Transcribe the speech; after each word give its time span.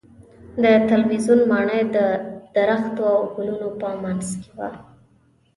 د 0.63 0.65
تلویزیون 0.89 1.39
ماڼۍ 1.51 1.81
د 1.95 1.97
درختو 2.55 3.01
او 3.13 3.19
ګلونو 3.35 3.67
په 3.79 3.89
منځ 4.03 4.25
کې 4.41 4.49
وه. 4.57 4.69